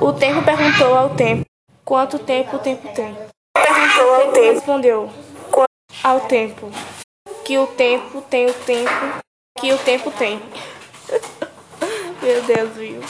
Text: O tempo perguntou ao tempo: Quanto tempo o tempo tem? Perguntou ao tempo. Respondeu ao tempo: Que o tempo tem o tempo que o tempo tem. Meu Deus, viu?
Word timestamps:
O 0.00 0.12
tempo 0.12 0.42
perguntou 0.42 0.94
ao 0.94 1.10
tempo: 1.10 1.44
Quanto 1.84 2.18
tempo 2.18 2.56
o 2.56 2.58
tempo 2.58 2.86
tem? 2.94 3.16
Perguntou 3.54 4.14
ao 4.14 4.32
tempo. 4.32 4.54
Respondeu 4.54 5.10
ao 6.04 6.20
tempo: 6.20 6.70
Que 7.44 7.56
o 7.56 7.66
tempo 7.66 8.20
tem 8.22 8.46
o 8.46 8.54
tempo 8.54 8.90
que 9.58 9.72
o 9.72 9.78
tempo 9.78 10.10
tem. 10.10 10.40
Meu 12.22 12.42
Deus, 12.42 12.76
viu? 12.76 13.00